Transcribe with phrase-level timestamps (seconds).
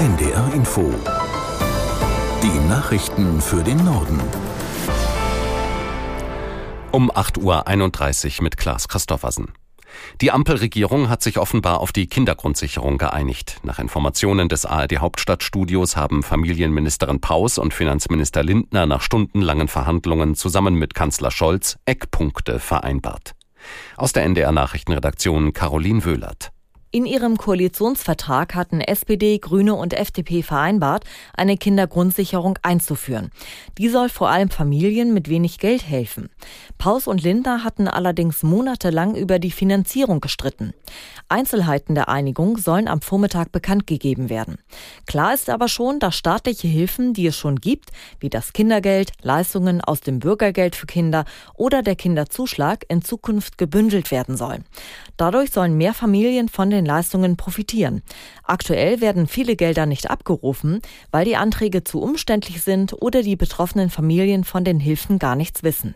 [0.00, 0.94] NDR Info.
[2.42, 4.18] Die Nachrichten für den Norden.
[6.90, 9.52] Um 8.31 Uhr mit Klaas Christoffersen.
[10.22, 13.58] Die Ampelregierung hat sich offenbar auf die Kindergrundsicherung geeinigt.
[13.62, 20.76] Nach Informationen des ARD Hauptstadtstudios haben Familienministerin Paus und Finanzminister Lindner nach stundenlangen Verhandlungen zusammen
[20.76, 23.32] mit Kanzler Scholz Eckpunkte vereinbart.
[23.98, 26.52] Aus der NDR Nachrichtenredaktion Caroline Wöhlert.
[26.92, 31.04] In ihrem Koalitionsvertrag hatten SPD, Grüne und FDP vereinbart,
[31.36, 33.30] eine Kindergrundsicherung einzuführen.
[33.78, 36.30] Die soll vor allem Familien mit wenig Geld helfen.
[36.78, 40.74] Paus und Lindner hatten allerdings monatelang über die Finanzierung gestritten.
[41.28, 44.58] Einzelheiten der Einigung sollen am Vormittag bekannt gegeben werden.
[45.06, 49.80] Klar ist aber schon, dass staatliche Hilfen, die es schon gibt, wie das Kindergeld, Leistungen
[49.80, 54.64] aus dem Bürgergeld für Kinder oder der Kinderzuschlag in Zukunft gebündelt werden sollen.
[55.16, 58.02] Dadurch sollen mehr Familien von den den Leistungen profitieren.
[58.42, 60.80] Aktuell werden viele Gelder nicht abgerufen,
[61.10, 65.62] weil die Anträge zu umständlich sind oder die betroffenen Familien von den Hilfen gar nichts
[65.62, 65.94] wissen.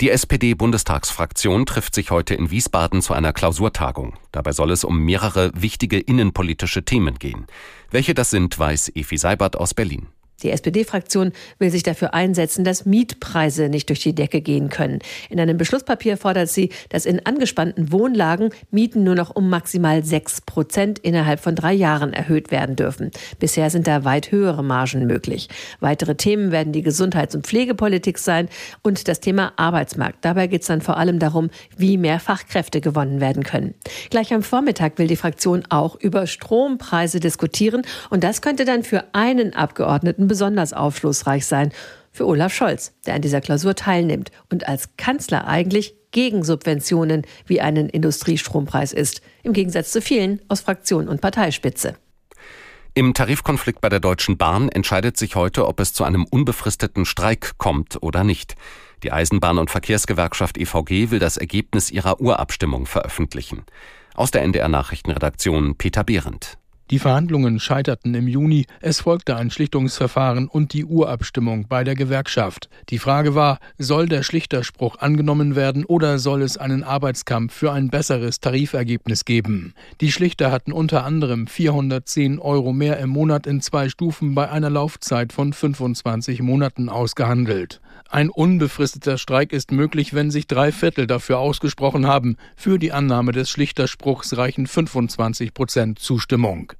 [0.00, 4.14] Die SPD-Bundestagsfraktion trifft sich heute in Wiesbaden zu einer Klausurtagung.
[4.32, 7.46] Dabei soll es um mehrere wichtige innenpolitische Themen gehen.
[7.90, 10.08] Welche das sind, weiß Efi Seibert aus Berlin.
[10.42, 15.00] Die SPD-Fraktion will sich dafür einsetzen, dass Mietpreise nicht durch die Decke gehen können.
[15.28, 20.40] In einem Beschlusspapier fordert sie, dass in angespannten Wohnlagen Mieten nur noch um maximal sechs
[20.40, 23.10] Prozent innerhalb von drei Jahren erhöht werden dürfen.
[23.38, 25.48] Bisher sind da weit höhere Margen möglich.
[25.80, 28.48] Weitere Themen werden die Gesundheits- und Pflegepolitik sein
[28.82, 30.24] und das Thema Arbeitsmarkt.
[30.24, 33.74] Dabei geht es dann vor allem darum, wie mehr Fachkräfte gewonnen werden können.
[34.10, 39.04] Gleich am Vormittag will die Fraktion auch über Strompreise diskutieren und das könnte dann für
[39.12, 41.72] einen Abgeordneten besonders aufschlussreich sein
[42.12, 47.60] für Olaf Scholz, der an dieser Klausur teilnimmt und als Kanzler eigentlich gegen Subventionen wie
[47.60, 51.96] einen Industriestrompreis ist, im Gegensatz zu vielen aus Fraktion und Parteispitze.
[52.94, 57.58] Im Tarifkonflikt bei der Deutschen Bahn entscheidet sich heute, ob es zu einem unbefristeten Streik
[57.58, 58.54] kommt oder nicht.
[59.02, 63.64] Die Eisenbahn- und Verkehrsgewerkschaft EVG will das Ergebnis ihrer Urabstimmung veröffentlichen.
[64.14, 66.56] Aus der NDR Nachrichtenredaktion Peter Behrendt.
[66.90, 72.68] Die Verhandlungen scheiterten im Juni, es folgte ein Schlichtungsverfahren und die Urabstimmung bei der Gewerkschaft.
[72.88, 77.90] Die Frage war, soll der Schlichterspruch angenommen werden oder soll es einen Arbeitskampf für ein
[77.90, 79.72] besseres Tarifergebnis geben?
[80.00, 84.70] Die Schlichter hatten unter anderem 410 Euro mehr im Monat in zwei Stufen bei einer
[84.70, 87.80] Laufzeit von 25 Monaten ausgehandelt.
[88.08, 92.36] Ein unbefristeter Streik ist möglich, wenn sich drei Viertel dafür ausgesprochen haben.
[92.56, 96.72] Für die Annahme des Schlichterspruchs reichen 25 Prozent Zustimmung.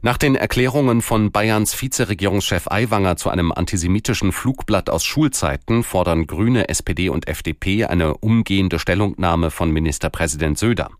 [0.00, 6.68] Nach den Erklärungen von Bayerns Vizeregierungschef Aiwanger zu einem antisemitischen Flugblatt aus Schulzeiten fordern Grüne,
[6.68, 10.90] SPD und FDP eine umgehende Stellungnahme von Ministerpräsident Söder.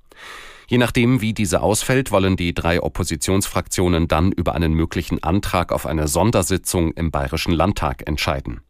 [0.66, 5.86] Je nachdem, wie diese ausfällt, wollen die drei Oppositionsfraktionen dann über einen möglichen Antrag auf
[5.86, 8.60] eine Sondersitzung im Bayerischen Landtag entscheiden.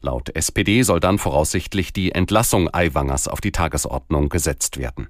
[0.00, 5.08] Laut SPD soll dann voraussichtlich die Entlassung Aiwangers auf die Tagesordnung gesetzt werden.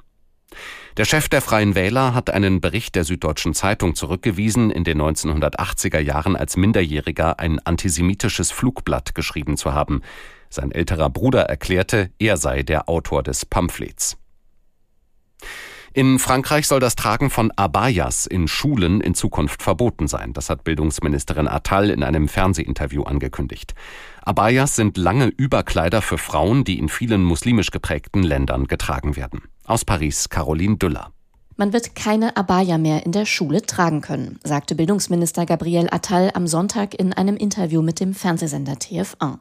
[0.96, 5.98] Der Chef der Freien Wähler hat einen Bericht der Süddeutschen Zeitung zurückgewiesen, in den 1980er
[5.98, 10.02] Jahren als Minderjähriger ein antisemitisches Flugblatt geschrieben zu haben.
[10.50, 14.16] Sein älterer Bruder erklärte, er sei der Autor des Pamphlets.
[15.96, 20.32] In Frankreich soll das Tragen von Abayas in Schulen in Zukunft verboten sein.
[20.32, 23.76] Das hat Bildungsministerin Attal in einem Fernsehinterview angekündigt.
[24.22, 29.42] Abayas sind lange Überkleider für Frauen, die in vielen muslimisch geprägten Ländern getragen werden.
[29.66, 31.13] Aus Paris Caroline Düller.
[31.56, 36.48] Man wird keine Abaya mehr in der Schule tragen können, sagte Bildungsminister Gabriel Attal am
[36.48, 39.38] Sonntag in einem Interview mit dem Fernsehsender TF1.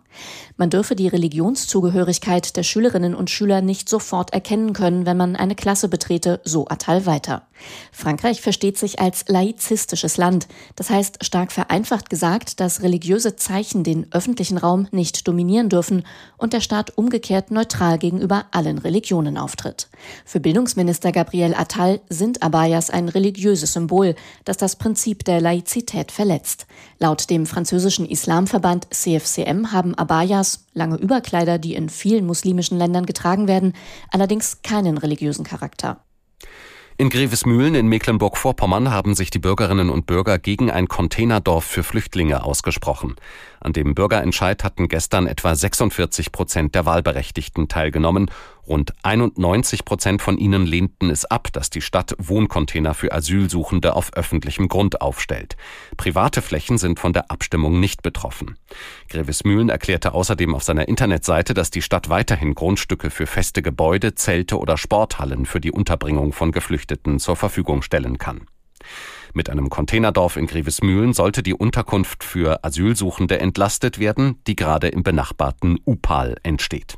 [0.55, 5.55] Man dürfe die Religionszugehörigkeit der Schülerinnen und Schüler nicht sofort erkennen können, wenn man eine
[5.55, 7.47] Klasse betrete, so Attal weiter.
[7.91, 10.47] Frankreich versteht sich als laizistisches Land.
[10.75, 16.03] Das heißt, stark vereinfacht gesagt, dass religiöse Zeichen den öffentlichen Raum nicht dominieren dürfen
[16.37, 19.87] und der Staat umgekehrt neutral gegenüber allen Religionen auftritt.
[20.25, 24.15] Für Bildungsminister Gabriel Attal sind Abayas ein religiöses Symbol,
[24.45, 26.65] das das Prinzip der Laizität verletzt.
[26.99, 33.47] Laut dem französischen Islamverband CFCM haben Abayas, lange Überkleider, die in vielen muslimischen Ländern getragen
[33.47, 33.73] werden,
[34.11, 36.03] allerdings keinen religiösen Charakter.
[37.03, 42.45] In Grevesmühlen in Mecklenburg-Vorpommern haben sich die Bürgerinnen und Bürger gegen ein Containerdorf für Flüchtlinge
[42.45, 43.17] ausgesprochen.
[43.59, 48.31] An dem Bürgerentscheid hatten gestern etwa 46 Prozent der Wahlberechtigten teilgenommen.
[48.65, 54.13] Rund 91 Prozent von ihnen lehnten es ab, dass die Stadt Wohncontainer für Asylsuchende auf
[54.13, 55.57] öffentlichem Grund aufstellt.
[55.97, 58.55] Private Flächen sind von der Abstimmung nicht betroffen.
[59.09, 64.57] Grevesmühlen erklärte außerdem auf seiner Internetseite, dass die Stadt weiterhin Grundstücke für feste Gebäude, Zelte
[64.57, 68.45] oder Sporthallen für die Unterbringung von Geflüchteten zur Verfügung stellen kann.
[69.33, 75.03] Mit einem Containerdorf in Grevesmühlen sollte die Unterkunft für Asylsuchende entlastet werden, die gerade im
[75.03, 76.97] benachbarten Upal entsteht.